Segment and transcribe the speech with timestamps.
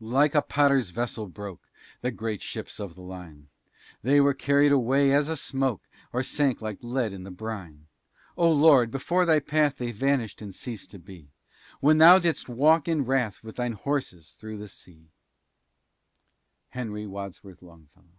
[0.00, 1.66] Like a potter's vessel broke
[2.02, 3.48] The great ships of the line;
[4.02, 7.86] They were carried away as a smoke, Or sank like lead in the brine.
[8.36, 8.90] O Lord!
[8.90, 11.30] before thy path They vanished and ceased to be,
[11.80, 15.06] When thou didst walk in wrath With thine horses through the sea!
[16.72, 18.12] HENRY WADSWORTH LONGFELLOW.